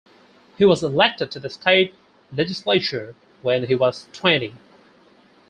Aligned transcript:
He 0.57 0.65
was 0.65 0.81
elected 0.83 1.29
to 1.29 1.39
the 1.39 1.51
State 1.51 1.93
Legislature 2.35 3.13
when 3.43 3.65
he 3.67 3.75
was 3.75 4.07
twenty. 4.11 4.55